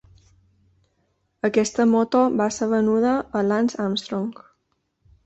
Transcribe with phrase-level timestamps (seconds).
[1.49, 4.33] Aquesta moto va ser venuda a Lance Armstrong.